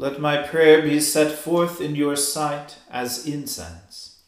[0.00, 4.22] Let my prayer be set forth in your sight as incense,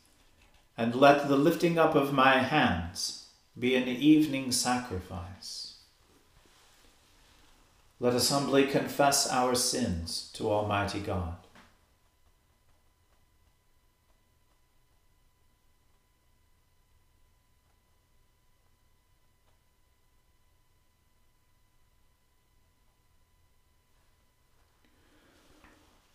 [0.77, 3.29] and let the lifting up of my hands
[3.59, 5.77] be an evening sacrifice.
[8.01, 11.42] Let us humbly confess our sins to Almighty God.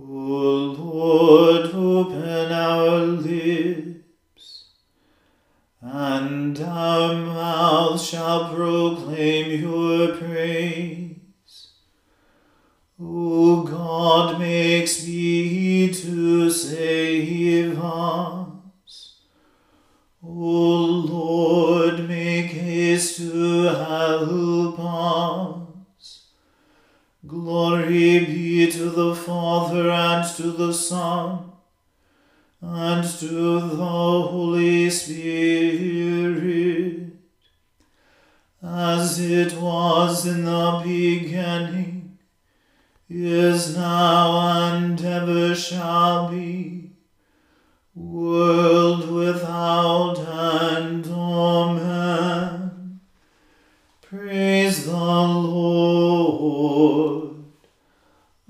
[0.00, 4.64] O Lord, open our lips,
[5.80, 11.68] and our mouth shall proclaim your praise.
[13.00, 13.64] O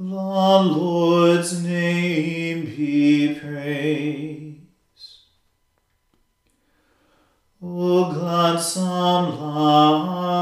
[0.00, 4.60] The Lord's name be praised.
[7.60, 10.36] O gladsome light,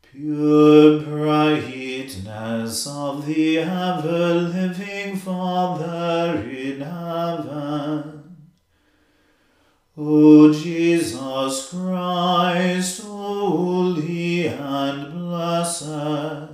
[0.00, 8.38] pure brightness of the ever living Father in heaven.
[9.94, 16.53] O Jesus Christ, holy and blessed.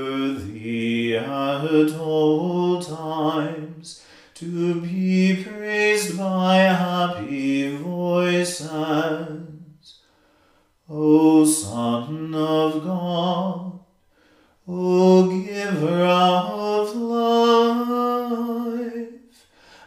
[1.71, 4.03] at all times
[4.35, 8.69] to be praised by happy voices.
[10.89, 13.79] O Son of God,
[14.67, 18.27] O Giver of life,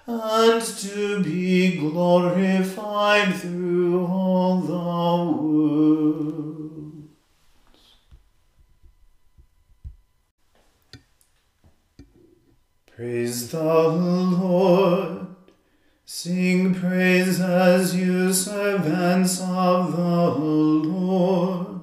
[0.07, 6.04] and to be glorified through all the world.
[12.97, 15.27] Praise the Lord.
[16.05, 21.81] Sing praises, you servants of the Lord.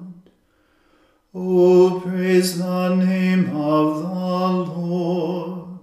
[1.34, 5.80] O praise the name of the Lord.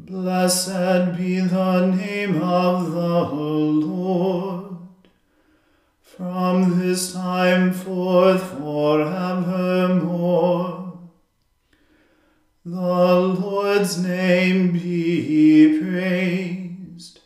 [0.00, 4.78] Blessed be the name of the Lord.
[6.00, 10.77] From this time forth forevermore.
[12.70, 12.76] The
[13.40, 17.20] Lord's name be praised.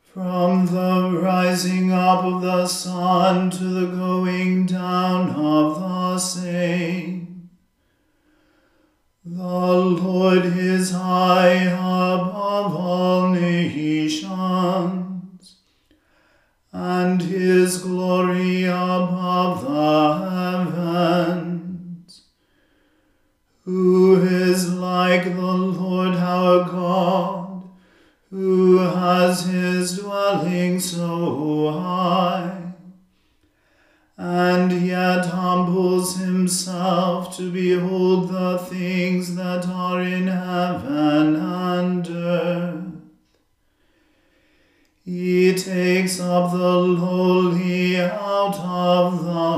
[0.00, 7.50] From the rising up of the sun to the going down of the same.
[9.24, 14.36] The Lord is high above all nations,
[16.72, 21.64] and his glory above the heavens.
[23.64, 24.16] Who
[24.94, 27.62] like the Lord our God,
[28.30, 32.74] who has his dwelling so high,
[34.16, 42.84] and yet humbles himself to behold the things that are in heaven and earth?
[45.04, 49.52] He takes up the lowly out of the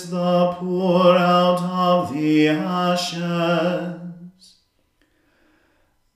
[0.00, 4.00] the poor out of the ashes,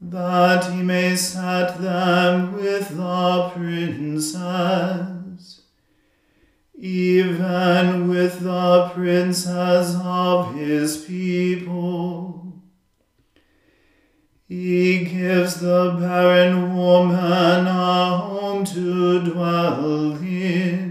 [0.01, 4.35] that he may set them with the princes,
[6.75, 12.63] even with the princes of his people.
[14.49, 20.86] He gives the barren woman a home to dwell in,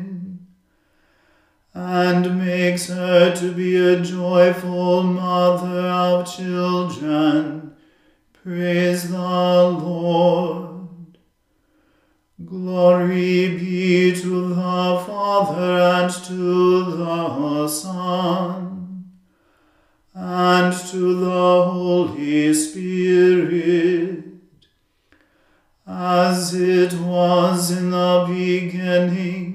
[1.76, 7.76] and makes her to be a joyful mother of children.
[8.32, 10.88] Praise the Lord.
[12.46, 19.12] Glory be to the Father and to the Son
[20.14, 24.24] and to the Holy Spirit,
[25.86, 29.55] as it was in the beginning,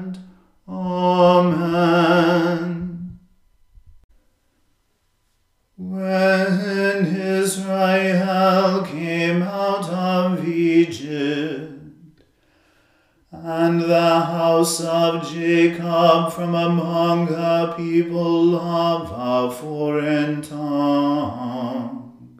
[13.61, 22.39] And the house of Jacob from among the people of a foreign tongue,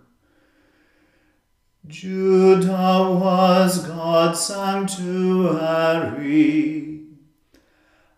[1.85, 7.01] Judah was God's sanctuary,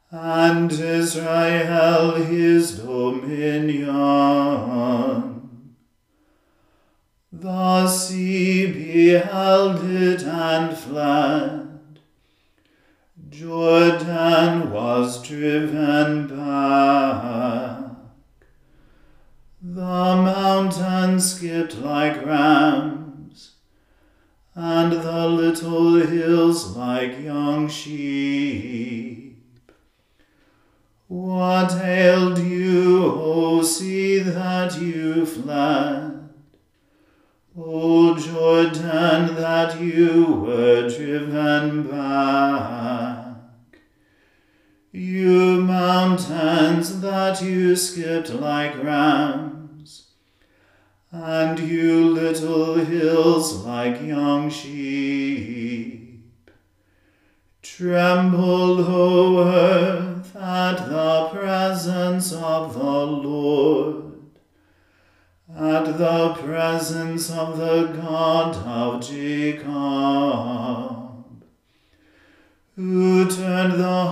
[0.10, 3.90] and Israel his dominion.
[7.34, 11.62] The sea beheld it and fled.
[13.33, 17.89] Jordan was driven back.
[19.59, 23.53] The mountains skipped like rams,
[24.53, 29.44] and the little hills like young sheep.
[31.07, 36.30] What ailed you, O sea, that you fled?
[37.56, 43.24] O Jordan, that you were driven back.
[44.91, 45.62] You
[46.91, 50.12] mountains, that you skipped like rams,
[51.12, 56.23] and you little hills like young sheep.
[57.61, 64.13] Tremble, O earth, at the presence of the Lord.
[65.56, 69.63] At the presence of the God of Jacob,
[72.75, 74.03] who turned the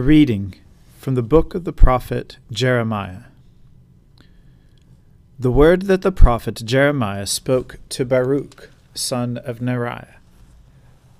[0.00, 0.54] Reading
[0.98, 3.24] from the book of the prophet Jeremiah.
[5.38, 10.14] The word that the prophet Jeremiah spoke to Baruch, son of Neriah,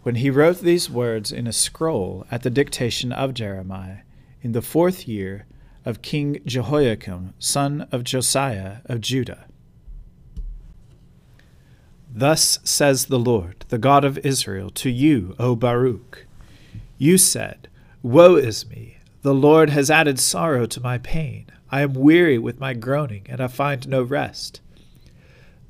[0.02, 3.98] when he wrote these words in a scroll at the dictation of Jeremiah,
[4.40, 5.44] in the fourth year
[5.84, 9.44] of King Jehoiakim, son of Josiah of Judah.
[12.10, 16.26] Thus says the Lord, the God of Israel, to you, O Baruch.
[16.96, 17.68] You said,
[18.02, 18.96] Woe is me!
[19.20, 21.48] The Lord has added sorrow to my pain.
[21.70, 24.62] I am weary with my groaning, and I find no rest.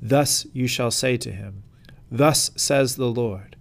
[0.01, 1.63] Thus you shall say to him,
[2.09, 3.57] Thus says the Lord,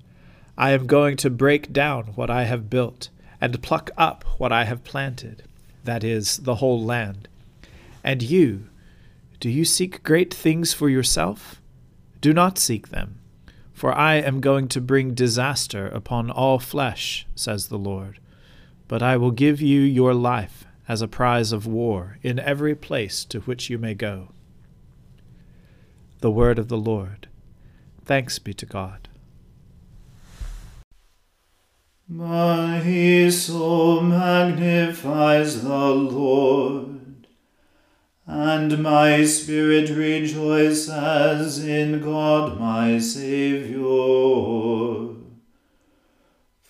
[0.56, 3.08] I am going to break down what I have built,
[3.40, 5.42] and pluck up what I have planted,
[5.82, 7.26] that is, the whole land.
[8.04, 8.68] And you,
[9.40, 11.60] do you seek great things for yourself?
[12.20, 13.18] Do not seek them,
[13.72, 18.20] for I am going to bring disaster upon all flesh, says the Lord.
[18.90, 23.24] But I will give you your life as a prize of war in every place
[23.26, 24.32] to which you may go.
[26.18, 27.28] The word of the Lord.
[28.04, 29.08] Thanks be to God.
[32.08, 37.28] My soul magnifies the Lord
[38.26, 44.40] and my spirit rejoices in God my Saviour.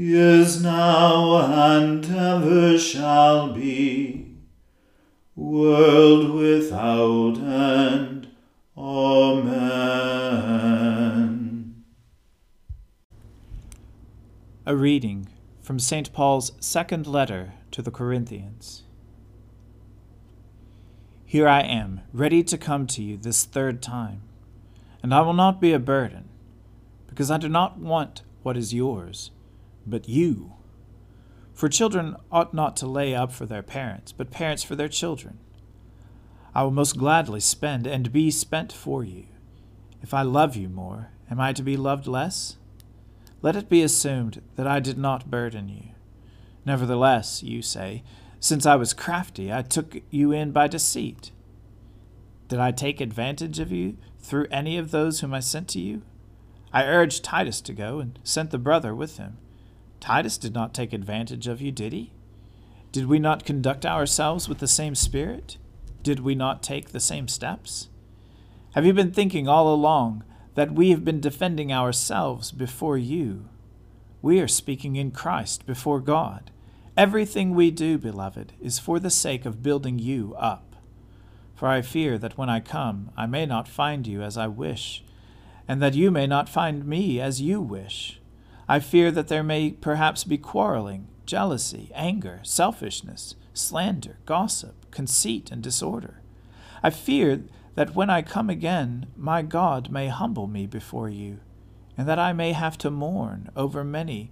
[0.00, 1.36] is now,
[1.76, 4.36] and ever shall be,
[5.36, 8.28] world without end.
[8.76, 9.84] Amen.
[14.66, 15.28] A reading
[15.60, 16.12] from St.
[16.12, 18.84] Paul's second letter to the Corinthians.
[21.26, 24.22] Here I am, ready to come to you this third time
[25.02, 26.28] and I will not be a burden,
[27.06, 29.30] because I do not want what is yours,
[29.86, 30.54] but you.
[31.54, 35.38] For children ought not to lay up for their parents, but parents for their children.
[36.54, 39.26] I will most gladly spend and be spent for you.
[40.02, 42.56] If I love you more, am I to be loved less?
[43.42, 45.90] Let it be assumed that I did not burden you.
[46.64, 48.02] Nevertheless, you say,
[48.38, 51.30] since I was crafty, I took you in by deceit.
[52.48, 56.02] Did I take advantage of you through any of those whom I sent to you?
[56.72, 59.38] I urged Titus to go, and sent the brother with him.
[60.00, 62.12] Titus did not take advantage of you, did he?
[62.90, 65.58] Did we not conduct ourselves with the same spirit?
[66.02, 67.88] Did we not take the same steps?
[68.74, 73.48] Have you been thinking all along that we have been defending ourselves before you?
[74.22, 76.50] We are speaking in Christ before God.
[76.96, 80.76] Everything we do, beloved, is for the sake of building you up.
[81.54, 85.04] For I fear that when I come, I may not find you as I wish,
[85.68, 88.19] and that you may not find me as you wish.
[88.70, 95.60] I fear that there may perhaps be quarreling, jealousy, anger, selfishness, slander, gossip, conceit, and
[95.60, 96.22] disorder.
[96.80, 97.42] I fear
[97.74, 101.40] that when I come again, my God may humble me before you,
[101.98, 104.30] and that I may have to mourn over many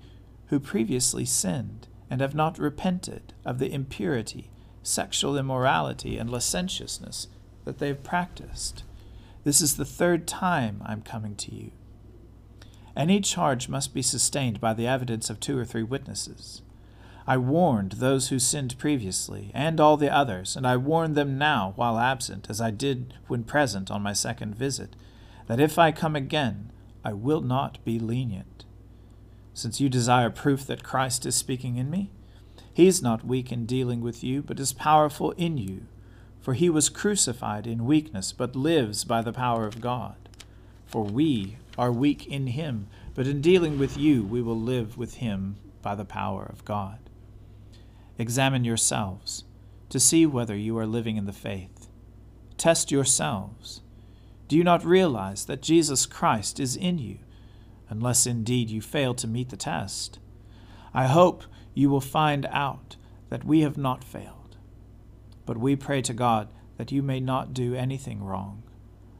[0.50, 4.50] who previously sinned and have not repented of the impurity,
[4.84, 7.26] sexual immorality, and licentiousness
[7.64, 8.84] that they have practiced.
[9.42, 11.72] This is the third time I'm coming to you.
[12.98, 16.62] Any charge must be sustained by the evidence of two or three witnesses.
[17.28, 21.74] I warned those who sinned previously, and all the others, and I warn them now
[21.76, 24.96] while absent, as I did when present on my second visit,
[25.46, 26.72] that if I come again,
[27.04, 28.64] I will not be lenient.
[29.54, 32.10] Since you desire proof that Christ is speaking in me,
[32.74, 35.82] he is not weak in dealing with you, but is powerful in you.
[36.40, 40.16] For he was crucified in weakness, but lives by the power of God.
[40.86, 45.14] For we are weak in him, but in dealing with you, we will live with
[45.14, 46.98] him by the power of God.
[48.18, 49.44] Examine yourselves
[49.88, 51.88] to see whether you are living in the faith.
[52.56, 53.80] Test yourselves.
[54.48, 57.18] Do you not realize that Jesus Christ is in you,
[57.88, 60.18] unless indeed you fail to meet the test?
[60.92, 61.44] I hope
[61.74, 62.96] you will find out
[63.28, 64.56] that we have not failed.
[65.46, 68.62] But we pray to God that you may not do anything wrong.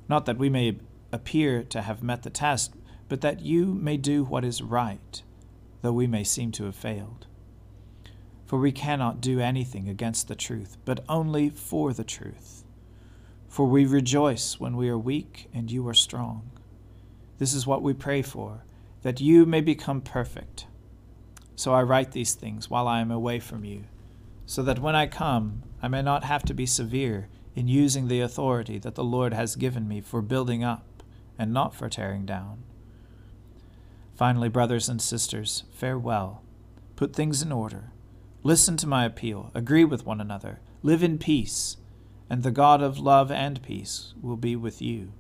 [0.09, 0.79] Not that we may
[1.13, 2.75] appear to have met the test,
[3.09, 5.23] but that you may do what is right,
[5.83, 7.27] though we may seem to have failed.
[8.47, 12.65] For we cannot do anything against the truth, but only for the truth.
[13.49, 16.51] For we rejoice when we are weak and you are strong.
[17.39, 18.65] This is what we pray for,
[19.03, 20.67] that you may become perfect.
[21.57, 23.85] So I write these things while I am away from you,
[24.47, 28.21] so that when I come, I may not have to be severe in using the
[28.21, 30.85] authority that the Lord has given me for building up
[31.39, 32.65] and not for tearing down.
[34.15, 36.43] Finally, brothers and sisters, farewell.
[36.97, 37.93] Put things in order
[38.45, 41.77] Listen to my appeal, agree with one another, live in peace,
[42.31, 45.13] and the God of love and peace will be with you.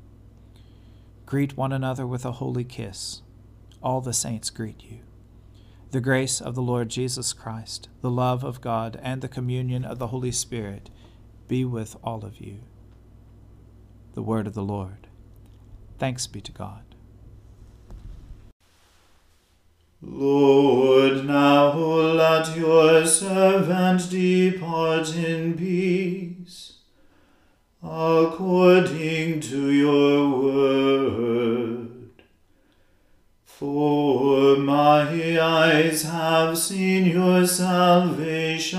[1.27, 3.23] Greet one another with a holy kiss.
[3.83, 5.01] All the saints greet you.
[5.91, 9.99] The grace of the Lord Jesus Christ, the love of God, and the communion of
[9.99, 10.89] the Holy Spirit
[11.49, 12.59] be with all of you.
[14.15, 15.08] The word of the Lord.
[15.99, 16.83] Thanks be to God.
[20.01, 26.75] Lord, now let your servant depart in peace,
[27.83, 32.23] according to your word.
[33.45, 38.79] For my eyes have seen your salvation,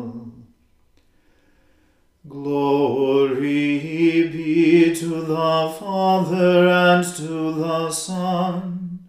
[2.43, 3.77] Glory
[4.29, 8.99] be to the Father and to the Son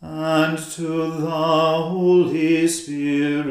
[0.00, 3.50] and to the Holy Spirit,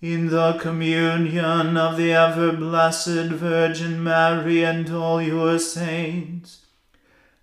[0.00, 6.66] in the communion of the ever blessed Virgin Mary and all your saints,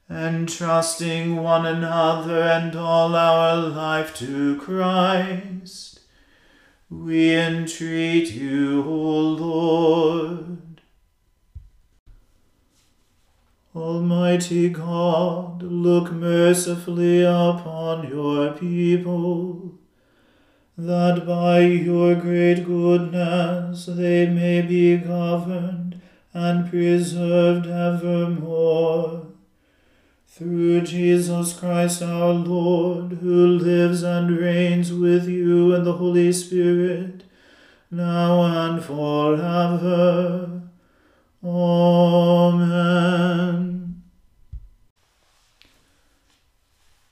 [0.09, 5.95] entrusting one another and all our life to Christ
[6.89, 10.81] we entreat you, O Lord.
[13.75, 19.79] Almighty God, look mercifully upon your people,
[20.77, 26.01] that by your great goodness they may be governed
[26.33, 29.25] and preserved evermore
[30.27, 37.23] through Jesus Christ our Lord, who lives and reigns with you in the Holy Spirit,
[37.89, 40.61] now and forever.
[41.41, 42.65] Amen.